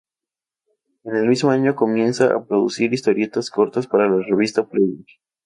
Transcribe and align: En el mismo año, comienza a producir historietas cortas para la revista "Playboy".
En 1.03 1.15
el 1.15 1.27
mismo 1.27 1.51
año, 1.51 1.75
comienza 1.75 2.33
a 2.33 2.43
producir 2.43 2.91
historietas 2.91 3.51
cortas 3.51 3.85
para 3.85 4.09
la 4.09 4.23
revista 4.25 4.67
"Playboy". 4.67 5.05